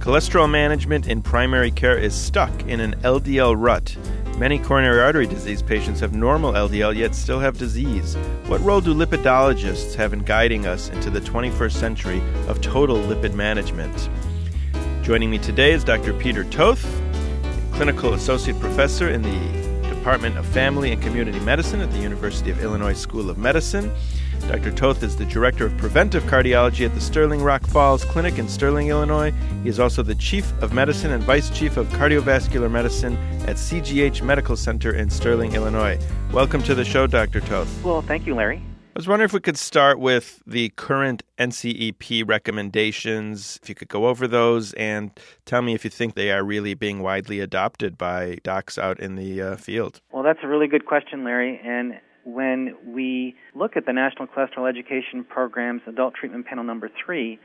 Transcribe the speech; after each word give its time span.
Cholesterol 0.00 0.50
management 0.50 1.08
in 1.08 1.20
primary 1.20 1.70
care 1.70 1.98
is 1.98 2.14
stuck 2.14 2.62
in 2.62 2.80
an 2.80 2.94
LDL 3.02 3.54
rut. 3.54 3.94
Many 4.38 4.58
coronary 4.58 4.98
artery 4.98 5.26
disease 5.26 5.60
patients 5.60 6.00
have 6.00 6.14
normal 6.14 6.54
LDL 6.54 6.96
yet 6.96 7.14
still 7.14 7.38
have 7.38 7.58
disease. 7.58 8.16
What 8.46 8.62
role 8.62 8.80
do 8.80 8.94
lipidologists 8.94 9.94
have 9.96 10.14
in 10.14 10.20
guiding 10.20 10.66
us 10.66 10.88
into 10.88 11.10
the 11.10 11.20
21st 11.20 11.72
century 11.72 12.22
of 12.48 12.62
total 12.62 12.96
lipid 12.96 13.34
management? 13.34 14.08
Joining 15.02 15.30
me 15.30 15.36
today 15.36 15.72
is 15.72 15.84
Dr. 15.84 16.14
Peter 16.14 16.44
Toth, 16.44 16.82
clinical 17.72 18.14
associate 18.14 18.58
professor 18.58 19.10
in 19.10 19.20
the 19.20 19.59
Department 20.00 20.38
of 20.38 20.46
Family 20.46 20.92
and 20.92 21.02
Community 21.02 21.38
Medicine 21.40 21.82
at 21.82 21.92
the 21.92 21.98
University 21.98 22.50
of 22.50 22.58
Illinois 22.62 22.94
School 22.94 23.28
of 23.28 23.36
Medicine. 23.36 23.92
Dr. 24.48 24.72
Toth 24.72 25.02
is 25.02 25.14
the 25.14 25.26
Director 25.26 25.66
of 25.66 25.76
Preventive 25.76 26.22
Cardiology 26.22 26.86
at 26.86 26.94
the 26.94 27.00
Sterling 27.02 27.42
Rock 27.42 27.66
Falls 27.66 28.02
Clinic 28.06 28.38
in 28.38 28.48
Sterling, 28.48 28.88
Illinois. 28.88 29.30
He 29.62 29.68
is 29.68 29.78
also 29.78 30.02
the 30.02 30.14
Chief 30.14 30.50
of 30.62 30.72
Medicine 30.72 31.10
and 31.10 31.22
Vice 31.22 31.50
Chief 31.50 31.76
of 31.76 31.86
Cardiovascular 31.88 32.70
Medicine 32.70 33.18
at 33.46 33.56
CGH 33.56 34.22
Medical 34.22 34.56
Center 34.56 34.94
in 34.94 35.10
Sterling, 35.10 35.52
Illinois. 35.52 35.98
Welcome 36.32 36.62
to 36.62 36.74
the 36.74 36.84
show, 36.84 37.06
Dr. 37.06 37.40
Toth. 37.42 37.84
Well, 37.84 38.00
thank 38.00 38.26
you, 38.26 38.34
Larry. 38.34 38.62
I 39.00 39.02
was 39.02 39.08
wondering 39.08 39.28
if 39.28 39.32
we 39.32 39.40
could 39.40 39.56
start 39.56 39.98
with 39.98 40.42
the 40.46 40.68
current 40.76 41.22
NCEP 41.38 42.28
recommendations, 42.28 43.58
if 43.62 43.70
you 43.70 43.74
could 43.74 43.88
go 43.88 44.08
over 44.08 44.28
those 44.28 44.74
and 44.74 45.10
tell 45.46 45.62
me 45.62 45.72
if 45.72 45.84
you 45.84 45.90
think 45.90 46.16
they 46.16 46.30
are 46.30 46.44
really 46.44 46.74
being 46.74 47.00
widely 47.00 47.40
adopted 47.40 47.96
by 47.96 48.36
docs 48.42 48.76
out 48.76 49.00
in 49.00 49.14
the 49.14 49.40
uh, 49.40 49.56
field. 49.56 50.02
Well, 50.12 50.22
that's 50.22 50.40
a 50.42 50.46
really 50.46 50.66
good 50.66 50.84
question, 50.84 51.24
Larry. 51.24 51.58
And 51.64 51.98
when 52.24 52.76
we 52.84 53.36
look 53.54 53.74
at 53.74 53.86
the 53.86 53.94
National 53.94 54.26
Cholesterol 54.26 54.68
Education 54.68 55.24
Program's 55.24 55.80
Adult 55.86 56.12
Treatment 56.12 56.44
Panel 56.44 56.64
number 56.64 56.90
three, 57.02 57.38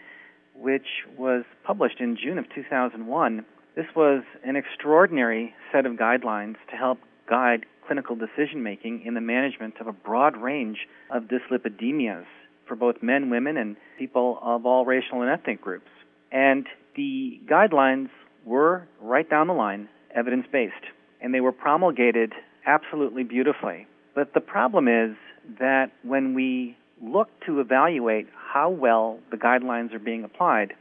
which 0.55 1.05
was 1.17 1.45
published 1.63 2.01
in 2.01 2.17
June 2.21 2.37
of 2.37 2.47
2001, 2.53 3.45
this 3.77 3.85
was 3.95 4.23
an 4.43 4.57
extraordinary 4.57 5.55
set 5.71 5.85
of 5.85 5.93
guidelines 5.93 6.57
to 6.69 6.75
help 6.75 6.99
guide 7.29 7.65
clinical 7.87 8.15
decision 8.15 8.63
making 8.63 9.03
in 9.05 9.13
the 9.13 9.21
management 9.21 9.75
of 9.79 9.87
a 9.87 9.93
broad 9.93 10.37
range 10.37 10.87
of 11.11 11.23
dyslipidemias 11.23 12.25
for 12.67 12.75
both 12.75 13.01
men, 13.01 13.29
women, 13.29 13.57
and 13.57 13.75
people 13.97 14.39
of 14.41 14.65
all 14.65 14.85
racial 14.85 15.21
and 15.21 15.29
ethnic 15.29 15.61
groups. 15.61 15.89
And 16.31 16.65
the 16.95 17.39
guidelines 17.45 18.09
were 18.45 18.87
right 19.01 19.29
down 19.29 19.47
the 19.47 19.53
line 19.53 19.89
evidence 20.13 20.45
based, 20.51 20.73
and 21.21 21.33
they 21.33 21.41
were 21.41 21.51
promulgated 21.51 22.33
absolutely 22.65 23.23
beautifully. 23.23 23.87
But 24.13 24.33
the 24.33 24.39
problem 24.39 24.87
is 24.87 25.15
that 25.59 25.91
when 26.03 26.33
we 26.33 26.77
look 27.01 27.29
to 27.45 27.59
evaluate 27.59 28.27
how 28.35 28.69
well 28.69 29.19
the 29.31 29.37
guidelines 29.37 29.93
are 29.93 29.99
being 29.99 30.23
applied, 30.23 30.73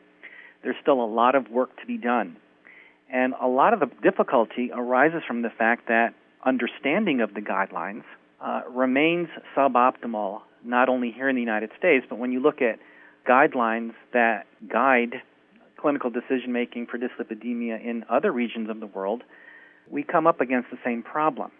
there's 0.62 0.76
still 0.80 1.02
a 1.02 1.06
lot 1.06 1.34
of 1.34 1.50
work 1.50 1.78
to 1.80 1.86
be 1.86 1.98
done. 1.98 2.36
And 3.12 3.34
a 3.40 3.46
lot 3.46 3.74
of 3.74 3.80
the 3.80 3.90
difficulty 4.02 4.70
arises 4.72 5.22
from 5.26 5.42
the 5.42 5.50
fact 5.50 5.88
that 5.88 6.14
understanding 6.44 7.20
of 7.20 7.34
the 7.34 7.40
guidelines 7.40 8.04
uh, 8.40 8.62
remains 8.70 9.28
suboptimal, 9.56 10.42
not 10.64 10.88
only 10.88 11.10
here 11.10 11.28
in 11.28 11.36
the 11.36 11.40
United 11.40 11.70
States, 11.78 12.04
but 12.08 12.18
when 12.18 12.32
you 12.32 12.40
look 12.40 12.60
at 12.60 12.78
guidelines 13.28 13.92
that 14.12 14.46
guide 14.70 15.22
clinical 15.76 16.10
decision 16.10 16.52
making 16.52 16.86
for 16.86 16.98
dyslipidemia 16.98 17.82
in 17.84 18.04
other 18.08 18.32
regions 18.32 18.70
of 18.70 18.80
the 18.80 18.86
world, 18.86 19.22
we 19.90 20.02
come 20.02 20.26
up 20.26 20.40
against 20.40 20.70
the 20.70 20.78
same 20.84 21.02
problem. 21.02 21.50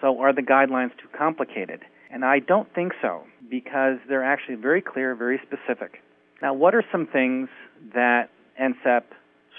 So, 0.00 0.20
are 0.20 0.32
the 0.32 0.42
guidelines 0.42 0.90
too 0.98 1.08
complicated? 1.16 1.82
And 2.10 2.24
I 2.24 2.38
don't 2.38 2.72
think 2.74 2.92
so, 3.02 3.24
because 3.50 3.98
they're 4.08 4.24
actually 4.24 4.54
very 4.56 4.80
clear, 4.80 5.14
very 5.14 5.40
specific. 5.44 6.00
Now, 6.40 6.54
what 6.54 6.74
are 6.74 6.84
some 6.90 7.06
things 7.06 7.48
that 7.94 8.30
NCEP 8.60 9.02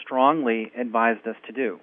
strongly 0.02 0.72
advised 0.78 1.28
us 1.28 1.36
to 1.48 1.52
do? 1.52 1.80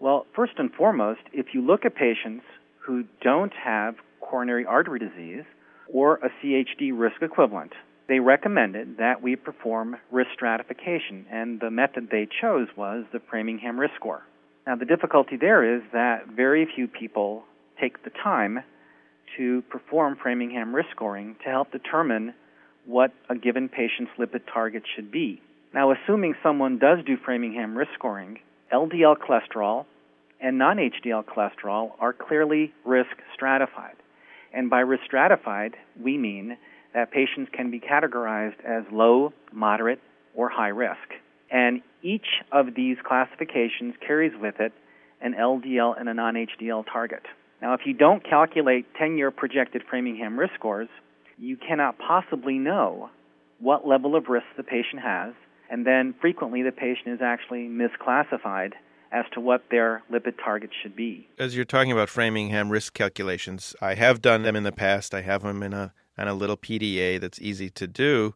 Well, 0.00 0.26
first 0.34 0.52
and 0.58 0.72
foremost, 0.72 1.20
if 1.32 1.46
you 1.54 1.60
look 1.60 1.84
at 1.84 1.96
patients 1.96 2.44
who 2.78 3.04
don't 3.20 3.52
have 3.52 3.96
coronary 4.20 4.64
artery 4.64 5.00
disease 5.00 5.44
or 5.92 6.16
a 6.16 6.30
CHD 6.40 6.92
risk 6.94 7.20
equivalent, 7.20 7.72
they 8.08 8.20
recommended 8.20 8.98
that 8.98 9.22
we 9.22 9.36
perform 9.36 9.96
risk 10.10 10.30
stratification, 10.34 11.26
and 11.30 11.60
the 11.60 11.70
method 11.70 12.08
they 12.10 12.28
chose 12.40 12.68
was 12.76 13.04
the 13.12 13.20
Framingham 13.28 13.78
risk 13.78 13.94
score. 13.96 14.22
Now, 14.66 14.76
the 14.76 14.84
difficulty 14.84 15.36
there 15.36 15.76
is 15.76 15.82
that 15.92 16.28
very 16.28 16.66
few 16.74 16.88
people 16.88 17.42
take 17.80 18.02
the 18.04 18.10
time 18.10 18.60
to 19.36 19.62
perform 19.70 20.16
Framingham 20.22 20.74
risk 20.74 20.90
scoring 20.94 21.36
to 21.44 21.50
help 21.50 21.70
determine 21.72 22.34
what 22.86 23.12
a 23.28 23.34
given 23.34 23.68
patient's 23.68 24.12
lipid 24.18 24.42
target 24.52 24.84
should 24.94 25.10
be. 25.10 25.42
Now, 25.74 25.92
assuming 25.92 26.34
someone 26.42 26.78
does 26.78 26.98
do 27.04 27.16
Framingham 27.22 27.76
risk 27.76 27.90
scoring, 27.94 28.38
LDL 28.72 29.16
cholesterol 29.16 29.86
and 30.40 30.58
non 30.58 30.76
HDL 30.76 31.24
cholesterol 31.24 31.92
are 32.00 32.12
clearly 32.12 32.72
risk 32.84 33.16
stratified. 33.34 33.96
And 34.52 34.70
by 34.70 34.80
risk 34.80 35.04
stratified, 35.04 35.76
we 36.02 36.16
mean 36.16 36.56
that 36.94 37.10
patients 37.10 37.50
can 37.52 37.70
be 37.70 37.80
categorized 37.80 38.64
as 38.64 38.84
low, 38.92 39.32
moderate, 39.52 40.00
or 40.34 40.48
high 40.48 40.68
risk. 40.68 41.14
And 41.50 41.82
each 42.02 42.26
of 42.52 42.74
these 42.74 42.96
classifications 43.04 43.94
carries 44.06 44.32
with 44.40 44.60
it 44.60 44.72
an 45.20 45.34
LDL 45.34 45.98
and 45.98 46.08
a 46.08 46.14
non 46.14 46.34
HDL 46.34 46.84
target. 46.90 47.22
Now, 47.60 47.74
if 47.74 47.80
you 47.84 47.94
don't 47.94 48.22
calculate 48.22 48.86
10 48.96 49.18
year 49.18 49.30
projected 49.30 49.82
Framingham 49.88 50.38
risk 50.38 50.54
scores, 50.54 50.88
you 51.38 51.56
cannot 51.56 51.98
possibly 51.98 52.58
know 52.58 53.10
what 53.58 53.86
level 53.86 54.14
of 54.14 54.28
risk 54.28 54.46
the 54.56 54.62
patient 54.62 55.02
has, 55.02 55.34
and 55.70 55.86
then 55.86 56.14
frequently 56.20 56.62
the 56.62 56.72
patient 56.72 57.08
is 57.08 57.20
actually 57.22 57.68
misclassified 57.68 58.72
as 59.10 59.24
to 59.32 59.40
what 59.40 59.64
their 59.70 60.02
lipid 60.12 60.34
target 60.42 60.70
should 60.82 60.94
be. 60.94 61.26
As 61.38 61.56
you're 61.56 61.64
talking 61.64 61.92
about 61.92 62.08
Framingham 62.08 62.70
risk 62.70 62.94
calculations, 62.94 63.74
I 63.80 63.94
have 63.94 64.20
done 64.20 64.42
them 64.42 64.56
in 64.56 64.64
the 64.64 64.72
past. 64.72 65.14
I 65.14 65.22
have 65.22 65.42
them 65.42 65.62
in 65.62 65.72
a 65.72 65.92
on 66.18 66.26
a 66.26 66.34
little 66.34 66.56
PDA 66.56 67.20
that's 67.20 67.40
easy 67.40 67.70
to 67.70 67.86
do, 67.86 68.34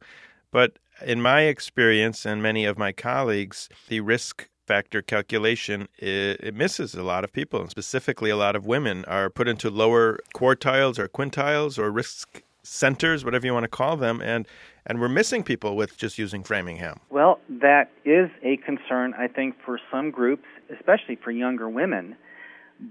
but 0.52 0.78
in 1.04 1.20
my 1.20 1.42
experience 1.42 2.24
and 2.24 2.40
many 2.40 2.64
of 2.64 2.78
my 2.78 2.92
colleagues, 2.92 3.68
the 3.88 4.00
risk 4.00 4.48
factor 4.66 5.02
calculation, 5.02 5.88
it, 5.98 6.38
it, 6.40 6.54
misses 6.54 6.94
a 6.94 7.02
lot 7.02 7.24
of 7.24 7.32
people, 7.32 7.60
and 7.60 7.70
specifically 7.70 8.30
a 8.30 8.36
lot 8.36 8.54
of 8.54 8.66
women 8.66 9.04
are 9.06 9.28
put 9.28 9.48
into 9.48 9.68
lower 9.68 10.20
quartiles 10.34 10.98
or 10.98 11.08
quintiles 11.08 11.78
or 11.78 11.90
risk 11.90 12.42
centers, 12.62 13.24
whatever 13.24 13.46
you 13.46 13.52
want 13.52 13.64
to 13.64 13.68
call 13.68 13.96
them, 13.96 14.20
and 14.20 14.46
and 14.86 15.00
we're 15.00 15.08
missing 15.08 15.42
people 15.44 15.76
with 15.76 15.96
just 15.96 16.18
using 16.18 16.42
Framingham. 16.42 16.98
Well, 17.10 17.38
that 17.48 17.90
is 18.04 18.30
a 18.42 18.56
concern, 18.58 19.14
I 19.16 19.28
think, 19.28 19.54
for 19.64 19.78
some 19.92 20.10
groups, 20.10 20.44
especially 20.76 21.16
for 21.22 21.30
younger 21.30 21.68
women. 21.68 22.16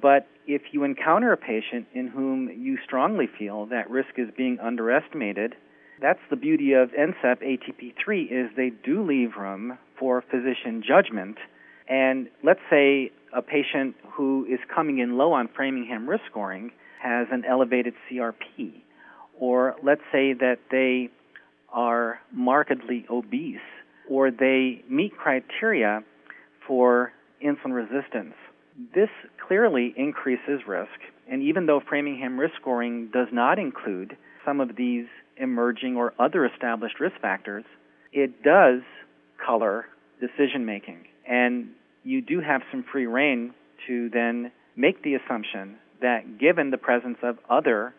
But 0.02 0.28
if 0.48 0.62
you 0.72 0.86
encounter 0.86 1.34
a 1.34 1.38
patient 1.38 1.88
in 1.94 2.08
whom 2.08 2.50
you 2.50 2.78
strongly 2.86 3.28
feel 3.28 3.66
that 3.66 3.90
risk 3.90 4.12
is 4.18 4.30
being 4.38 4.58
underestimated, 4.62 5.56
that's 6.02 6.22
the 6.30 6.38
beauty 6.38 6.72
of 6.72 6.92
NCEP 6.92 7.42
ATP3 7.44 8.32
is 8.32 8.52
they 8.56 8.72
do 8.86 9.06
leave 9.06 9.36
room 9.38 9.78
for 10.00 10.22
physician 10.22 10.82
judgment 10.82 11.38
and 11.92 12.30
let's 12.42 12.62
say 12.70 13.12
a 13.34 13.42
patient 13.42 13.96
who 14.14 14.46
is 14.50 14.60
coming 14.74 15.00
in 15.00 15.18
low 15.18 15.34
on 15.34 15.50
Framingham 15.54 16.10
risk 16.10 16.24
scoring 16.30 16.72
has 17.02 17.28
an 17.32 17.44
elevated 17.46 17.94
CRP, 18.10 18.82
or 19.42 19.76
let's 19.84 20.02
say 20.12 20.34
that 20.34 20.60
they 20.70 21.10
are 21.74 22.20
markedly 22.32 23.06
obese, 23.10 23.58
or 24.08 24.30
they 24.30 24.84
meet 24.88 25.18
criteria 25.18 26.04
for 26.66 27.12
insulin 27.44 27.74
resistance. 27.74 28.36
This 28.94 29.10
clearly 29.46 29.94
increases 29.98 30.62
risk, 30.68 30.92
and 31.30 31.42
even 31.42 31.66
though 31.66 31.82
Framingham 31.90 32.40
risk 32.40 32.54
scoring 32.62 33.10
does 33.12 33.28
not 33.34 33.58
include 33.58 34.16
some 34.46 34.62
of 34.62 34.76
these 34.78 35.06
emerging 35.38 35.98
or 35.98 36.14
other 36.20 36.46
established 36.46 37.00
risk 37.00 37.16
factors, 37.20 37.66
it 38.14 38.44
does 38.44 38.82
color 39.44 39.86
decision 40.20 40.66
making. 40.66 41.06
And 41.28 41.70
you 42.04 42.22
do 42.22 42.42
have 42.42 42.62
some 42.70 42.86
free 42.92 43.08
reign 43.08 43.54
to 43.88 44.10
then 44.10 44.52
make 44.76 45.04
the 45.04 45.16
assumption 45.16 45.78
that 46.02 46.40
given 46.40 46.70
the 46.70 46.78
presence 46.78 47.18
of 47.24 47.38
other 47.50 47.94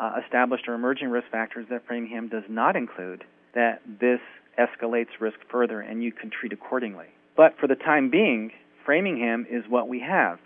uh, 0.00 0.14
established 0.24 0.66
or 0.66 0.74
emerging 0.74 1.10
risk 1.10 1.28
factors 1.30 1.66
that 1.70 1.86
Framingham 1.86 2.28
does 2.28 2.44
not 2.48 2.74
include, 2.74 3.22
that 3.54 3.82
this 4.00 4.20
escalates 4.58 5.20
risk 5.20 5.36
further 5.50 5.80
and 5.80 6.02
you 6.02 6.10
can 6.10 6.30
treat 6.30 6.52
accordingly. 6.52 7.06
But 7.36 7.54
for 7.60 7.66
the 7.66 7.74
time 7.74 8.10
being, 8.10 8.50
Framingham 8.84 9.46
is 9.50 9.64
what 9.68 9.88
we 9.88 10.00
have. 10.00 10.38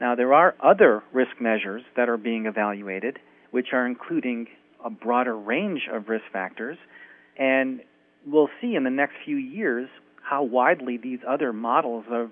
Now, 0.00 0.14
there 0.14 0.34
are 0.34 0.54
other 0.62 1.02
risk 1.12 1.40
measures 1.40 1.82
that 1.96 2.08
are 2.08 2.16
being 2.16 2.46
evaluated, 2.46 3.18
which 3.50 3.68
are 3.72 3.86
including 3.86 4.46
a 4.84 4.90
broader 4.90 5.36
range 5.36 5.88
of 5.92 6.08
risk 6.08 6.24
factors, 6.32 6.76
and 7.36 7.80
we'll 8.26 8.50
see 8.60 8.74
in 8.74 8.84
the 8.84 8.90
next 8.90 9.14
few 9.24 9.36
years 9.36 9.88
how 10.22 10.42
widely 10.42 10.96
these 10.96 11.18
other 11.26 11.52
models 11.52 12.04
of 12.10 12.30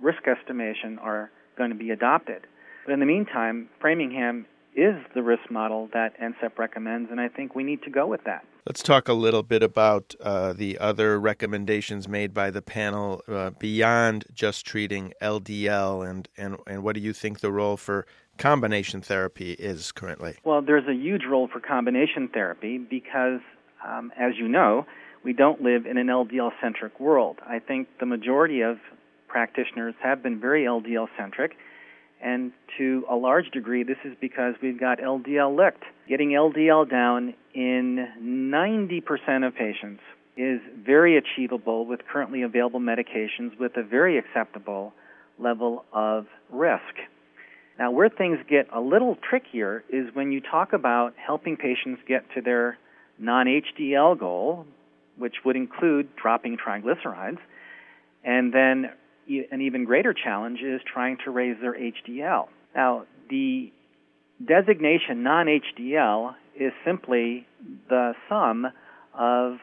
risk 0.00 0.28
estimation 0.28 0.98
are 0.98 1.30
going 1.56 1.70
to 1.70 1.76
be 1.76 1.90
adopted. 1.90 2.46
But 2.86 2.92
in 2.92 3.00
the 3.00 3.06
meantime, 3.06 3.68
Framingham 3.80 4.46
is 4.78 4.94
the 5.14 5.22
risk 5.22 5.50
model 5.50 5.88
that 5.92 6.18
NCEP 6.20 6.56
recommends, 6.56 7.10
and 7.10 7.20
I 7.20 7.28
think 7.28 7.54
we 7.54 7.64
need 7.64 7.82
to 7.82 7.90
go 7.90 8.06
with 8.06 8.22
that. 8.24 8.44
Let's 8.64 8.82
talk 8.82 9.08
a 9.08 9.12
little 9.12 9.42
bit 9.42 9.62
about 9.62 10.14
uh, 10.20 10.52
the 10.52 10.78
other 10.78 11.18
recommendations 11.18 12.06
made 12.06 12.32
by 12.32 12.50
the 12.50 12.62
panel 12.62 13.22
uh, 13.26 13.50
beyond 13.58 14.26
just 14.32 14.64
treating 14.64 15.12
LDL, 15.20 16.08
and, 16.08 16.28
and, 16.36 16.56
and 16.66 16.82
what 16.84 16.94
do 16.94 17.00
you 17.00 17.12
think 17.12 17.40
the 17.40 17.50
role 17.50 17.76
for 17.76 18.06
combination 18.36 19.00
therapy 19.00 19.52
is 19.52 19.90
currently? 19.90 20.36
Well, 20.44 20.62
there's 20.62 20.86
a 20.86 20.94
huge 20.94 21.22
role 21.28 21.48
for 21.48 21.58
combination 21.58 22.28
therapy 22.28 22.78
because, 22.78 23.40
um, 23.84 24.12
as 24.16 24.34
you 24.38 24.46
know, 24.46 24.86
we 25.24 25.32
don't 25.32 25.60
live 25.60 25.86
in 25.86 25.98
an 25.98 26.06
LDL 26.06 26.52
centric 26.62 27.00
world. 27.00 27.38
I 27.46 27.58
think 27.58 27.88
the 27.98 28.06
majority 28.06 28.60
of 28.60 28.78
practitioners 29.26 29.94
have 30.02 30.22
been 30.22 30.40
very 30.40 30.64
LDL 30.64 31.08
centric, 31.18 31.56
and 32.22 32.52
to 32.78 33.04
a 33.08 33.14
large 33.14 33.50
degree, 33.50 33.82
this 33.82 33.98
is 34.04 34.14
because 34.20 34.54
we've 34.62 34.78
got 34.78 34.98
LDL 34.98 35.56
licked. 35.56 35.84
Getting 36.08 36.30
LDL 36.30 36.90
down 36.90 37.34
in 37.54 38.08
90% 38.20 39.46
of 39.46 39.54
patients 39.54 40.00
is 40.36 40.60
very 40.84 41.16
achievable 41.16 41.84
with 41.86 42.00
currently 42.10 42.42
available 42.42 42.80
medications 42.80 43.58
with 43.58 43.76
a 43.76 43.82
very 43.82 44.18
acceptable 44.18 44.92
level 45.38 45.84
of 45.92 46.26
risk. 46.50 46.82
Now, 47.78 47.92
where 47.92 48.08
things 48.08 48.38
get 48.48 48.68
a 48.72 48.80
little 48.80 49.16
trickier 49.16 49.84
is 49.88 50.12
when 50.14 50.32
you 50.32 50.40
talk 50.40 50.72
about 50.72 51.14
helping 51.16 51.56
patients 51.56 52.02
get 52.08 52.24
to 52.34 52.40
their 52.40 52.76
non 53.18 53.46
HDL 53.46 54.18
goal, 54.18 54.66
which 55.16 55.36
would 55.44 55.56
include 55.56 56.14
dropping 56.16 56.56
triglycerides, 56.56 57.38
and 58.24 58.52
then 58.52 58.90
an 59.50 59.60
even 59.60 59.84
greater 59.84 60.14
challenge 60.14 60.60
is 60.60 60.80
trying 60.92 61.18
to 61.24 61.30
raise 61.30 61.56
their 61.60 61.74
HDL. 61.74 62.48
Now, 62.74 63.04
the 63.30 63.72
designation 64.44 65.22
non 65.22 65.46
HDL 65.46 66.34
is 66.58 66.72
simply 66.84 67.46
the 67.88 68.14
sum 68.28 68.66
of 69.14 69.58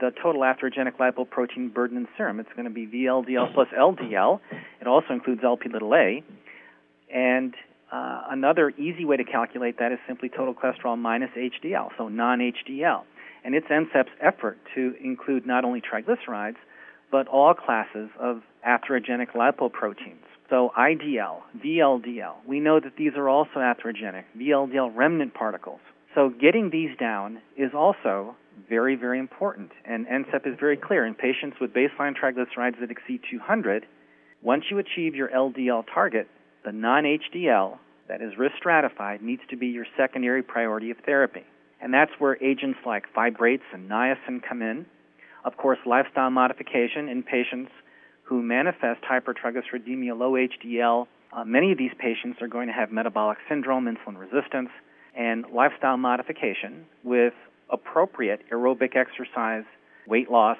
the 0.00 0.10
total 0.22 0.42
atherogenic 0.42 0.96
lipoprotein 0.96 1.72
burden 1.72 1.98
in 1.98 2.08
serum. 2.16 2.40
It's 2.40 2.52
going 2.54 2.64
to 2.64 2.70
be 2.70 2.86
VLDL 2.86 3.52
plus 3.54 3.68
LDL. 3.78 4.40
It 4.80 4.86
also 4.86 5.12
includes 5.12 5.42
LP 5.44 5.68
little 5.68 5.94
a. 5.94 6.22
And 7.12 7.54
uh, 7.90 8.22
another 8.30 8.70
easy 8.70 9.04
way 9.04 9.18
to 9.18 9.24
calculate 9.24 9.78
that 9.78 9.92
is 9.92 9.98
simply 10.06 10.30
total 10.30 10.54
cholesterol 10.54 10.98
minus 10.98 11.30
HDL, 11.36 11.90
so 11.98 12.08
non 12.08 12.38
HDL. 12.38 13.02
And 13.44 13.54
it's 13.54 13.66
NCEP's 13.66 14.12
effort 14.20 14.58
to 14.74 14.94
include 15.02 15.46
not 15.46 15.64
only 15.64 15.82
triglycerides, 15.82 16.56
but 17.12 17.28
all 17.28 17.54
classes 17.54 18.08
of 18.18 18.42
atherogenic 18.66 19.32
lipoproteins. 19.36 20.24
So 20.50 20.72
IDL, 20.76 21.42
VLDL, 21.64 22.34
we 22.46 22.58
know 22.58 22.80
that 22.80 22.96
these 22.96 23.12
are 23.16 23.28
also 23.28 23.58
atherogenic, 23.58 24.24
VLDL 24.36 24.90
remnant 24.94 25.34
particles. 25.34 25.80
So 26.14 26.30
getting 26.30 26.70
these 26.70 26.90
down 26.98 27.40
is 27.56 27.70
also 27.74 28.34
very, 28.68 28.96
very 28.96 29.18
important. 29.18 29.70
And 29.84 30.06
NCEP 30.06 30.46
is 30.46 30.58
very 30.58 30.76
clear 30.76 31.06
in 31.06 31.14
patients 31.14 31.58
with 31.60 31.72
baseline 31.72 32.14
triglycerides 32.16 32.80
that 32.80 32.90
exceed 32.90 33.20
200, 33.30 33.86
once 34.42 34.64
you 34.70 34.78
achieve 34.78 35.14
your 35.14 35.28
LDL 35.28 35.84
target, 35.94 36.28
the 36.64 36.72
non 36.72 37.04
HDL 37.04 37.78
that 38.08 38.20
is 38.20 38.36
risk 38.36 38.56
stratified 38.58 39.22
needs 39.22 39.42
to 39.50 39.56
be 39.56 39.68
your 39.68 39.86
secondary 39.96 40.42
priority 40.42 40.90
of 40.90 40.96
therapy. 41.06 41.44
And 41.80 41.94
that's 41.94 42.12
where 42.18 42.42
agents 42.42 42.78
like 42.84 43.04
fibrates 43.16 43.62
and 43.72 43.88
niacin 43.90 44.42
come 44.46 44.62
in. 44.62 44.86
Of 45.44 45.56
course, 45.56 45.78
lifestyle 45.86 46.30
modification 46.30 47.08
in 47.08 47.22
patients 47.22 47.70
who 48.22 48.42
manifest 48.42 49.02
hypertriglyceridemia, 49.02 50.16
low 50.18 50.32
HDL. 50.32 51.06
Uh, 51.32 51.44
many 51.44 51.72
of 51.72 51.78
these 51.78 51.90
patients 51.98 52.40
are 52.40 52.48
going 52.48 52.68
to 52.68 52.72
have 52.72 52.92
metabolic 52.92 53.38
syndrome, 53.48 53.86
insulin 53.86 54.18
resistance, 54.18 54.70
and 55.16 55.44
lifestyle 55.52 55.96
modification 55.96 56.86
with 57.02 57.34
appropriate 57.70 58.40
aerobic 58.50 58.96
exercise, 58.96 59.64
weight 60.06 60.30
loss, 60.30 60.58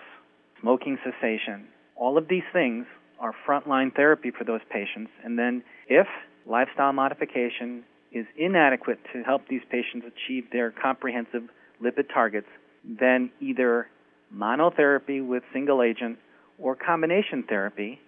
smoking 0.61 0.99
cessation. 1.05 1.69
All 1.97 2.19
of 2.19 2.29
these 2.29 2.43
things 2.53 2.87
are 3.21 3.33
frontline 3.47 3.95
therapy 3.95 4.31
for 4.37 4.45
those 4.45 4.61
patients. 4.71 5.11
And 5.25 5.39
then, 5.39 5.63
if 5.89 6.07
lifestyle 6.47 6.93
modification 6.93 7.85
is 8.11 8.27
inadequate 8.37 8.99
to 9.13 9.23
help 9.23 9.47
these 9.49 9.63
patients 9.71 10.07
achieve 10.07 10.45
their 10.53 10.71
comprehensive 10.71 11.45
lipid 11.83 12.13
targets, 12.13 12.49
then 12.85 13.31
either 13.41 13.87
monotherapy 14.35 15.27
with 15.27 15.43
single 15.53 15.83
agent 15.83 16.19
or 16.59 16.77
combination 16.77 17.45
therapy 17.49 18.01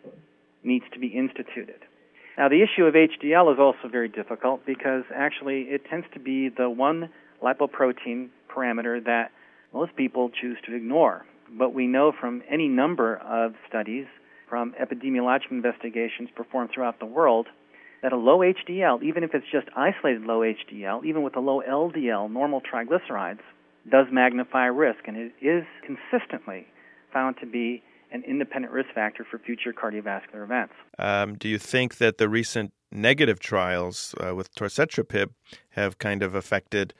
needs 0.62 0.84
to 0.92 0.98
be 0.98 1.08
instituted. 1.08 1.80
Now, 2.36 2.48
the 2.48 2.62
issue 2.62 2.84
of 2.84 2.94
HDL 2.94 3.52
is 3.52 3.58
also 3.58 3.88
very 3.90 4.08
difficult 4.08 4.66
because 4.66 5.04
actually 5.14 5.62
it 5.62 5.82
tends 5.88 6.06
to 6.14 6.20
be 6.20 6.48
the 6.48 6.68
one 6.68 7.10
lipoprotein 7.42 8.28
parameter 8.54 9.04
that 9.04 9.30
most 9.72 9.94
people 9.96 10.30
choose 10.30 10.56
to 10.66 10.74
ignore. 10.74 11.24
But 11.56 11.74
we 11.74 11.86
know 11.86 12.12
from 12.18 12.42
any 12.50 12.68
number 12.68 13.16
of 13.16 13.54
studies, 13.68 14.06
from 14.48 14.74
epidemiologic 14.80 15.50
investigations 15.50 16.30
performed 16.34 16.70
throughout 16.74 16.98
the 16.98 17.06
world, 17.06 17.46
that 18.02 18.12
a 18.12 18.16
low 18.16 18.38
HDL, 18.38 19.02
even 19.02 19.24
if 19.24 19.34
it's 19.34 19.46
just 19.50 19.66
isolated 19.76 20.22
low 20.22 20.40
HDL, 20.40 21.04
even 21.04 21.22
with 21.22 21.36
a 21.36 21.40
low 21.40 21.62
LDL, 21.66 22.30
normal 22.30 22.60
triglycerides, 22.60 23.40
does 23.90 24.06
magnify 24.10 24.66
risk, 24.66 25.00
and 25.06 25.16
it 25.16 25.32
is 25.40 25.64
consistently 25.84 26.66
found 27.12 27.36
to 27.40 27.46
be 27.46 27.82
an 28.12 28.22
independent 28.26 28.72
risk 28.72 28.88
factor 28.94 29.26
for 29.28 29.38
future 29.38 29.72
cardiovascular 29.72 30.44
events. 30.44 30.72
Um, 30.98 31.34
do 31.34 31.48
you 31.48 31.58
think 31.58 31.96
that 31.98 32.18
the 32.18 32.28
recent 32.28 32.72
negative 32.92 33.40
trials 33.40 34.14
uh, 34.24 34.34
with 34.34 34.54
torcetrapib 34.54 35.30
have 35.70 35.98
kind 35.98 36.22
of 36.22 36.34
affected 36.34 36.94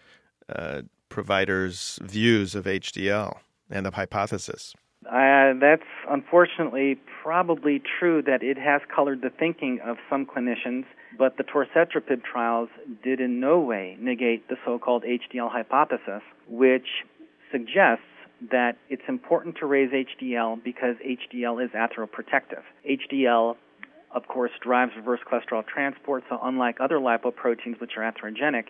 uh, 0.48 0.82
providers' 1.08 2.00
views 2.02 2.54
of 2.54 2.64
HDL 2.64 3.38
and 3.70 3.86
the 3.86 3.92
hypothesis? 3.92 4.74
Uh, 5.06 5.52
that's 5.60 5.82
unfortunately 6.10 6.98
probably 7.22 7.80
true 7.98 8.22
that 8.22 8.42
it 8.42 8.58
has 8.58 8.80
colored 8.94 9.22
the 9.22 9.30
thinking 9.30 9.78
of 9.84 9.96
some 10.10 10.26
clinicians, 10.26 10.84
but 11.18 11.36
the 11.36 11.44
torcetrapib 11.44 12.22
trials 12.22 12.68
did 13.02 13.20
in 13.20 13.40
no 13.40 13.60
way 13.60 13.96
negate 14.00 14.48
the 14.48 14.56
so-called 14.64 15.04
HDL 15.04 15.50
hypothesis, 15.50 16.22
which 16.48 16.86
suggests 17.50 18.04
that 18.50 18.76
it's 18.88 19.02
important 19.08 19.56
to 19.58 19.66
raise 19.66 19.90
HDL 19.90 20.62
because 20.62 20.96
HDL 20.96 21.64
is 21.64 21.70
atheroprotective. 21.70 22.62
HDL, 22.88 23.56
of 24.10 24.26
course, 24.26 24.50
drives 24.60 24.92
reverse 24.96 25.20
cholesterol 25.30 25.66
transport, 25.66 26.24
so 26.28 26.38
unlike 26.42 26.78
other 26.80 26.98
lipoproteins 26.98 27.80
which 27.80 27.92
are 27.96 28.02
atherogenic, 28.02 28.64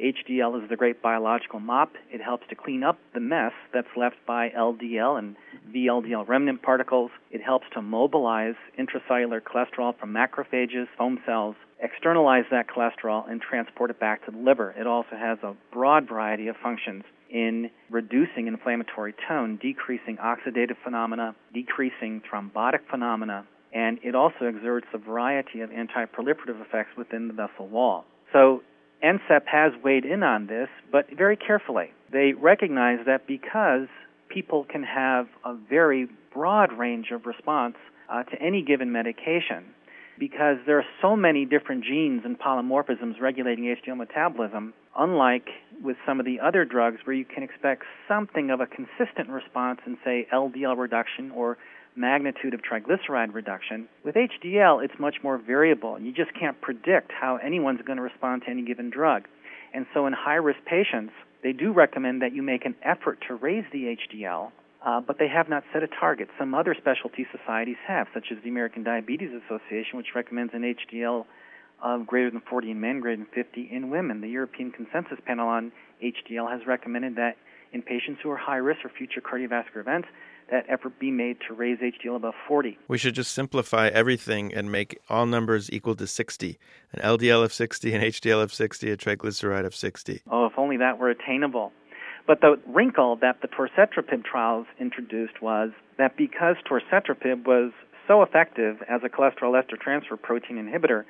HDL 0.00 0.62
is 0.62 0.68
the 0.68 0.76
great 0.76 1.00
biological 1.00 1.58
mop. 1.58 1.92
It 2.12 2.20
helps 2.20 2.46
to 2.48 2.54
clean 2.54 2.84
up 2.84 2.98
the 3.14 3.20
mess 3.20 3.52
that's 3.72 3.88
left 3.96 4.16
by 4.26 4.50
LDL 4.50 5.18
and 5.18 5.36
VLDL 5.74 6.28
remnant 6.28 6.62
particles. 6.62 7.10
It 7.30 7.42
helps 7.42 7.66
to 7.72 7.80
mobilize 7.80 8.56
intracellular 8.78 9.40
cholesterol 9.40 9.98
from 9.98 10.12
macrophages, 10.12 10.86
foam 10.98 11.18
cells, 11.24 11.56
externalize 11.82 12.44
that 12.50 12.66
cholesterol, 12.68 13.30
and 13.30 13.40
transport 13.40 13.90
it 13.90 14.00
back 14.00 14.24
to 14.24 14.30
the 14.30 14.38
liver. 14.38 14.74
It 14.78 14.86
also 14.86 15.16
has 15.16 15.38
a 15.42 15.54
broad 15.72 16.08
variety 16.08 16.48
of 16.48 16.56
functions 16.62 17.04
in 17.30 17.70
reducing 17.90 18.46
inflammatory 18.46 19.14
tone, 19.28 19.58
decreasing 19.60 20.16
oxidative 20.16 20.76
phenomena, 20.82 21.34
decreasing 21.52 22.22
thrombotic 22.30 22.80
phenomena, 22.90 23.46
and 23.72 23.98
it 24.02 24.14
also 24.14 24.46
exerts 24.46 24.86
a 24.94 24.98
variety 24.98 25.60
of 25.60 25.70
anti-proliferative 25.70 26.60
effects 26.60 26.96
within 26.96 27.28
the 27.28 27.34
vessel 27.34 27.68
wall. 27.68 28.04
So 28.32 28.62
NCEP 29.04 29.46
has 29.46 29.72
weighed 29.82 30.04
in 30.04 30.22
on 30.22 30.46
this, 30.46 30.68
but 30.90 31.06
very 31.16 31.36
carefully. 31.36 31.92
They 32.12 32.32
recognize 32.32 33.00
that 33.06 33.26
because 33.26 33.88
people 34.28 34.64
can 34.64 34.82
have 34.82 35.26
a 35.44 35.54
very 35.54 36.08
broad 36.32 36.72
range 36.72 37.10
of 37.12 37.26
response 37.26 37.76
uh, 38.08 38.22
to 38.22 38.40
any 38.40 38.62
given 38.62 38.92
medication, 38.92 39.64
because 40.18 40.56
there 40.66 40.78
are 40.78 40.86
so 41.02 41.16
many 41.16 41.44
different 41.44 41.84
genes 41.84 42.22
and 42.24 42.38
polymorphisms 42.38 43.20
regulating 43.20 43.64
HDL 43.64 43.96
metabolism, 43.96 44.74
unlike 44.96 45.48
with 45.82 45.96
some 46.06 46.20
of 46.20 46.26
the 46.26 46.40
other 46.40 46.64
drugs 46.64 46.98
where 47.04 47.14
you 47.14 47.24
can 47.24 47.42
expect 47.42 47.84
something 48.08 48.50
of 48.50 48.60
a 48.60 48.66
consistent 48.66 49.28
response 49.28 49.80
in, 49.86 49.98
say, 50.04 50.26
LDL 50.32 50.76
reduction 50.78 51.30
or 51.30 51.58
magnitude 51.94 52.54
of 52.54 52.60
triglyceride 52.60 53.34
reduction. 53.34 53.88
With 54.04 54.14
HDL, 54.14 54.84
it's 54.84 54.98
much 54.98 55.16
more 55.22 55.38
variable. 55.38 55.98
You 55.98 56.12
just 56.12 56.32
can't 56.38 56.60
predict 56.60 57.10
how 57.12 57.36
anyone's 57.36 57.80
going 57.82 57.96
to 57.96 58.02
respond 58.02 58.42
to 58.42 58.50
any 58.50 58.62
given 58.62 58.90
drug. 58.90 59.24
And 59.74 59.86
so 59.94 60.06
in 60.06 60.12
high 60.12 60.34
risk 60.34 60.60
patients, 60.66 61.12
they 61.42 61.52
do 61.52 61.72
recommend 61.72 62.22
that 62.22 62.34
you 62.34 62.42
make 62.42 62.64
an 62.64 62.74
effort 62.82 63.18
to 63.28 63.34
raise 63.34 63.64
the 63.72 63.96
HDL, 63.96 64.50
uh, 64.86 65.00
but 65.00 65.18
they 65.18 65.28
have 65.28 65.48
not 65.48 65.64
set 65.72 65.82
a 65.82 65.88
target. 65.88 66.28
Some 66.38 66.54
other 66.54 66.74
specialty 66.78 67.26
societies 67.36 67.76
have, 67.86 68.06
such 68.14 68.26
as 68.30 68.38
the 68.44 68.48
American 68.48 68.84
Diabetes 68.84 69.30
Association, 69.44 69.98
which 69.98 70.14
recommends 70.14 70.54
an 70.54 70.62
HDL 70.62 71.26
of 71.82 72.06
greater 72.06 72.30
than 72.30 72.40
40 72.48 72.70
in 72.70 72.80
men, 72.80 73.00
greater 73.00 73.16
than 73.16 73.26
50 73.34 73.68
in 73.70 73.90
women. 73.90 74.20
The 74.20 74.28
European 74.28 74.70
Consensus 74.70 75.18
Panel 75.26 75.48
on 75.48 75.72
HDL 76.02 76.50
has 76.50 76.66
recommended 76.66 77.16
that 77.16 77.36
in 77.72 77.82
patients 77.82 78.20
who 78.22 78.30
are 78.30 78.36
high 78.36 78.56
risk 78.56 78.80
for 78.80 78.88
future 78.88 79.20
cardiovascular 79.20 79.80
events, 79.80 80.08
that 80.50 80.64
effort 80.68 80.96
be 81.00 81.10
made 81.10 81.38
to 81.48 81.54
raise 81.54 81.78
HDL 81.78 82.14
above 82.14 82.34
40. 82.46 82.78
We 82.86 82.98
should 82.98 83.16
just 83.16 83.32
simplify 83.32 83.88
everything 83.88 84.54
and 84.54 84.70
make 84.70 85.00
all 85.10 85.26
numbers 85.26 85.68
equal 85.72 85.96
to 85.96 86.06
60. 86.06 86.58
An 86.92 87.00
LDL 87.00 87.42
of 87.42 87.52
60, 87.52 87.92
an 87.92 88.02
HDL 88.02 88.40
of 88.40 88.54
60, 88.54 88.90
a 88.92 88.96
triglyceride 88.96 89.66
of 89.66 89.74
60. 89.74 90.22
Oh, 90.30 90.46
if 90.46 90.52
only 90.56 90.76
that 90.76 90.98
were 90.98 91.10
attainable. 91.10 91.72
But 92.26 92.40
the 92.40 92.58
wrinkle 92.66 93.16
that 93.16 93.40
the 93.40 93.48
torcetrapib 93.48 94.24
trials 94.24 94.66
introduced 94.80 95.40
was 95.40 95.70
that 95.96 96.16
because 96.16 96.56
torcetrapib 96.68 97.46
was 97.46 97.72
so 98.08 98.22
effective 98.22 98.78
as 98.88 99.02
a 99.04 99.08
cholesterol 99.08 99.58
ester 99.58 99.76
transfer 99.76 100.16
protein 100.16 100.56
inhibitor 100.56 101.04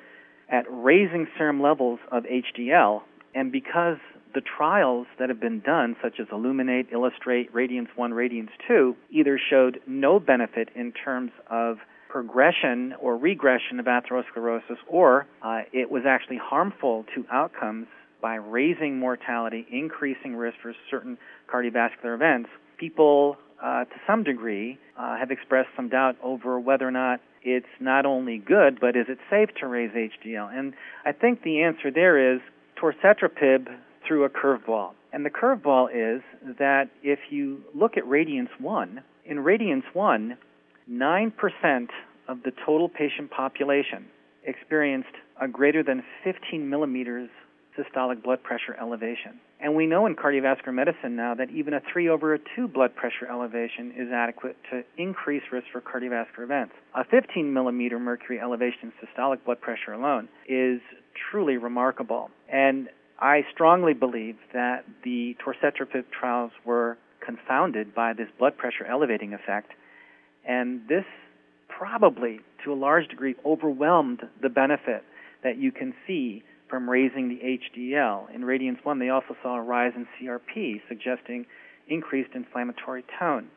at 0.49 0.65
raising 0.69 1.27
serum 1.37 1.61
levels 1.61 1.99
of 2.11 2.23
HDL, 2.23 3.01
and 3.35 3.51
because 3.51 3.97
the 4.33 4.41
trials 4.41 5.07
that 5.19 5.29
have 5.29 5.39
been 5.39 5.59
done, 5.61 5.95
such 6.01 6.19
as 6.19 6.27
Illuminate, 6.31 6.87
Illustrate, 6.91 7.53
Radiance 7.53 7.89
1, 7.95 8.13
Radiance 8.13 8.51
2, 8.67 8.95
either 9.09 9.39
showed 9.49 9.79
no 9.87 10.19
benefit 10.19 10.69
in 10.75 10.91
terms 10.91 11.31
of 11.49 11.77
progression 12.09 12.93
or 13.01 13.17
regression 13.17 13.79
of 13.79 13.85
atherosclerosis, 13.85 14.77
or 14.87 15.27
uh, 15.41 15.61
it 15.73 15.89
was 15.89 16.03
actually 16.07 16.39
harmful 16.41 17.05
to 17.15 17.25
outcomes 17.31 17.87
by 18.21 18.35
raising 18.35 18.99
mortality, 18.99 19.65
increasing 19.71 20.35
risk 20.35 20.57
for 20.61 20.73
certain 20.89 21.17
cardiovascular 21.51 22.15
events. 22.15 22.49
People, 22.77 23.37
uh, 23.61 23.85
to 23.85 23.95
some 24.05 24.23
degree, 24.23 24.77
uh, 24.97 25.17
have 25.17 25.31
expressed 25.31 25.69
some 25.75 25.89
doubt 25.89 26.15
over 26.23 26.59
whether 26.59 26.87
or 26.87 26.91
not 26.91 27.19
it's 27.43 27.65
not 27.79 28.05
only 28.05 28.37
good, 28.37 28.79
but 28.79 28.95
is 28.95 29.05
it 29.07 29.19
safe 29.29 29.49
to 29.59 29.67
raise 29.67 29.91
HDL? 29.91 30.49
And 30.51 30.73
I 31.05 31.11
think 31.11 31.43
the 31.43 31.61
answer 31.61 31.91
there 31.91 32.35
is 32.35 32.41
torcetrapib 32.81 33.67
threw 34.07 34.25
a 34.25 34.29
curveball. 34.29 34.91
And 35.13 35.25
the 35.25 35.29
curveball 35.29 35.89
is 35.89 36.21
that 36.59 36.89
if 37.03 37.19
you 37.29 37.63
look 37.73 37.97
at 37.97 38.07
Radiance 38.07 38.49
1, 38.59 39.01
in 39.25 39.39
Radiance 39.39 39.85
1, 39.93 40.37
9% 40.89 41.87
of 42.27 42.43
the 42.43 42.51
total 42.65 42.89
patient 42.89 43.31
population 43.31 44.05
experienced 44.45 45.09
a 45.41 45.47
greater 45.47 45.83
than 45.83 46.03
15 46.23 46.69
millimeters 46.69 47.29
systolic 47.77 48.23
blood 48.23 48.43
pressure 48.43 48.75
elevation. 48.79 49.39
And 49.59 49.75
we 49.75 49.87
know 49.87 50.05
in 50.05 50.15
cardiovascular 50.15 50.73
medicine 50.73 51.15
now 51.15 51.35
that 51.35 51.49
even 51.51 51.73
a 51.73 51.81
3 51.91 52.09
over 52.09 52.33
a 52.33 52.39
2 52.55 52.67
blood 52.67 52.95
pressure 52.95 53.27
elevation 53.29 53.93
is 53.97 54.11
adequate 54.11 54.55
to 54.71 54.83
increase 54.97 55.43
risk 55.51 55.67
for 55.71 55.81
cardiovascular 55.81 56.43
events. 56.43 56.73
A 56.95 57.03
15 57.03 57.53
millimeter 57.53 57.99
mercury 57.99 58.39
elevation 58.39 58.91
in 58.91 59.07
systolic 59.07 59.43
blood 59.45 59.61
pressure 59.61 59.93
alone 59.93 60.27
is 60.47 60.79
truly 61.31 61.57
remarkable. 61.57 62.29
And 62.51 62.89
I 63.19 63.41
strongly 63.51 63.93
believe 63.93 64.37
that 64.53 64.85
the 65.03 65.35
torcetrapib 65.43 66.05
trials 66.17 66.51
were 66.65 66.97
confounded 67.25 67.95
by 67.95 68.13
this 68.13 68.27
blood 68.37 68.57
pressure 68.57 68.85
elevating 68.85 69.33
effect, 69.33 69.71
and 70.47 70.87
this 70.87 71.03
probably, 71.67 72.39
to 72.63 72.71
a 72.71 72.75
large 72.75 73.07
degree, 73.07 73.35
overwhelmed 73.45 74.21
the 74.41 74.49
benefit 74.49 75.03
that 75.43 75.57
you 75.57 75.71
can 75.71 75.93
see 76.05 76.43
from 76.69 76.89
raising 76.89 77.29
the 77.29 77.59
HDL. 77.77 78.33
In 78.33 78.45
Radiance 78.45 78.79
1, 78.83 78.99
they 78.99 79.09
also 79.09 79.35
saw 79.41 79.55
a 79.55 79.61
rise 79.61 79.93
in 79.95 80.07
CRP, 80.19 80.81
suggesting 80.87 81.45
increased 81.87 82.31
inflammatory 82.33 83.05
tone. 83.19 83.47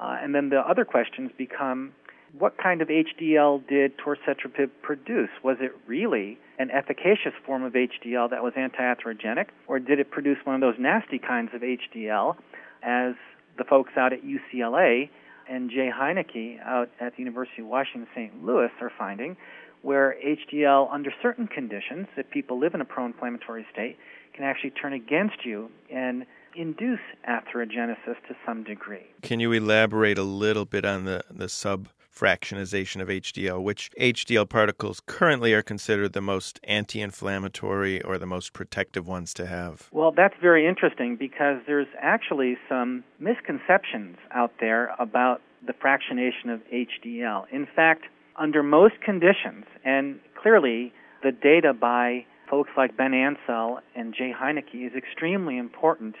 Uh, 0.00 0.16
and 0.20 0.34
then 0.34 0.50
the 0.50 0.58
other 0.60 0.84
questions 0.84 1.30
become 1.36 1.92
what 2.38 2.58
kind 2.58 2.82
of 2.82 2.88
HDL 2.88 3.66
did 3.66 3.92
torcetrapib 3.98 4.70
produce? 4.82 5.30
Was 5.42 5.56
it 5.60 5.72
really 5.86 6.38
an 6.58 6.70
efficacious 6.70 7.32
form 7.44 7.62
of 7.62 7.72
HDL 7.72 8.30
that 8.30 8.42
was 8.42 8.52
antiatherogenic, 8.54 9.46
or 9.66 9.78
did 9.78 10.00
it 10.00 10.10
produce 10.10 10.38
one 10.44 10.54
of 10.54 10.60
those 10.60 10.74
nasty 10.78 11.18
kinds 11.18 11.50
of 11.54 11.62
HDL, 11.62 12.36
as 12.82 13.14
the 13.58 13.64
folks 13.64 13.92
out 13.96 14.12
at 14.12 14.20
UCLA 14.22 15.08
and 15.48 15.70
Jay 15.70 15.90
Heinecke 15.94 16.60
out 16.64 16.90
at 17.00 17.12
the 17.16 17.20
University 17.20 17.62
of 17.62 17.68
Washington 17.68 18.08
St. 18.14 18.44
Louis 18.44 18.70
are 18.80 18.92
finding, 18.98 19.36
where 19.82 20.16
HDL, 20.24 20.92
under 20.92 21.12
certain 21.22 21.46
conditions, 21.46 22.06
if 22.16 22.28
people 22.30 22.58
live 22.58 22.74
in 22.74 22.80
a 22.80 22.84
pro-inflammatory 22.84 23.66
state, 23.72 23.96
can 24.34 24.44
actually 24.44 24.70
turn 24.70 24.92
against 24.92 25.44
you 25.44 25.70
and 25.90 26.26
induce 26.54 27.00
atherogenesis 27.28 28.16
to 28.28 28.36
some 28.44 28.64
degree. 28.64 29.06
Can 29.22 29.40
you 29.40 29.52
elaborate 29.52 30.18
a 30.18 30.22
little 30.22 30.64
bit 30.64 30.84
on 30.84 31.04
the, 31.04 31.22
the 31.30 31.48
sub 31.48 31.88
fractionization 32.16 33.00
of 33.02 33.08
HDL, 33.08 33.62
which 33.62 33.90
HDL 34.00 34.48
particles 34.48 35.02
currently 35.06 35.52
are 35.52 35.62
considered 35.62 36.12
the 36.12 36.20
most 36.20 36.58
anti 36.64 37.00
inflammatory 37.00 38.02
or 38.02 38.18
the 38.18 38.26
most 38.26 38.52
protective 38.52 39.06
ones 39.06 39.34
to 39.34 39.46
have? 39.46 39.88
Well, 39.92 40.12
that's 40.12 40.34
very 40.40 40.66
interesting 40.66 41.16
because 41.16 41.58
there's 41.66 41.88
actually 42.00 42.56
some 42.68 43.04
misconceptions 43.20 44.16
out 44.32 44.52
there 44.60 44.94
about 44.98 45.42
the 45.66 45.74
fractionation 45.74 46.52
of 46.52 46.60
HDL. 46.72 47.44
In 47.52 47.66
fact, 47.76 48.04
under 48.38 48.62
most 48.62 49.00
conditions, 49.04 49.64
and 49.84 50.20
clearly 50.40 50.92
the 51.22 51.32
data 51.32 51.72
by 51.72 52.24
folks 52.48 52.70
like 52.76 52.96
Ben 52.96 53.14
Ansell 53.14 53.80
and 53.94 54.14
Jay 54.14 54.32
Heinecke 54.32 54.86
is 54.86 54.92
extremely 54.96 55.58
important 55.58 56.14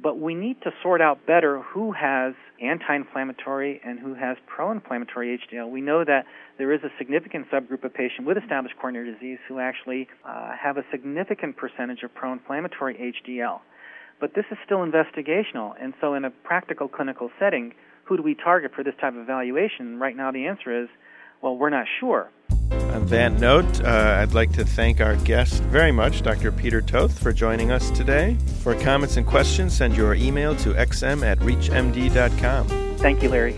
but 0.00 0.18
we 0.18 0.34
need 0.34 0.60
to 0.62 0.70
sort 0.82 1.00
out 1.00 1.26
better 1.26 1.62
who 1.62 1.92
has 1.92 2.34
anti-inflammatory 2.60 3.80
and 3.84 3.98
who 3.98 4.14
has 4.14 4.36
pro-inflammatory 4.46 5.38
HDL. 5.38 5.70
We 5.70 5.80
know 5.80 6.04
that 6.04 6.24
there 6.58 6.72
is 6.72 6.80
a 6.84 6.90
significant 6.98 7.50
subgroup 7.50 7.84
of 7.84 7.94
patients 7.94 8.26
with 8.26 8.36
established 8.36 8.76
coronary 8.78 9.12
disease 9.12 9.38
who 9.48 9.58
actually 9.58 10.08
uh, 10.24 10.52
have 10.60 10.76
a 10.76 10.84
significant 10.90 11.56
percentage 11.56 12.02
of 12.02 12.14
pro-inflammatory 12.14 13.14
HDL. 13.26 13.60
But 14.20 14.34
this 14.34 14.44
is 14.50 14.58
still 14.64 14.78
investigational, 14.78 15.72
and 15.80 15.92
so 16.00 16.14
in 16.14 16.24
a 16.24 16.30
practical 16.30 16.88
clinical 16.88 17.30
setting, 17.38 17.74
who 18.04 18.16
do 18.16 18.22
we 18.22 18.34
target 18.34 18.72
for 18.74 18.82
this 18.84 18.94
type 19.00 19.14
of 19.14 19.20
evaluation? 19.20 19.98
Right 19.98 20.16
now, 20.16 20.30
the 20.30 20.46
answer 20.46 20.82
is, 20.82 20.88
well, 21.42 21.56
we're 21.56 21.70
not 21.70 21.86
sure. 22.00 22.30
On 22.96 23.04
that 23.08 23.34
note, 23.34 23.84
uh, 23.84 24.20
I'd 24.22 24.32
like 24.32 24.52
to 24.52 24.64
thank 24.64 25.02
our 25.02 25.16
guest 25.16 25.62
very 25.64 25.92
much, 25.92 26.22
Dr. 26.22 26.50
Peter 26.50 26.80
Toth, 26.80 27.18
for 27.22 27.30
joining 27.30 27.70
us 27.70 27.90
today. 27.90 28.38
For 28.62 28.74
comments 28.74 29.18
and 29.18 29.26
questions, 29.26 29.76
send 29.76 29.94
your 29.94 30.14
email 30.14 30.56
to 30.56 30.72
xm 30.72 31.22
at 31.22 31.38
reachmd.com. 31.40 32.96
Thank 32.96 33.22
you, 33.22 33.28
Larry. 33.28 33.54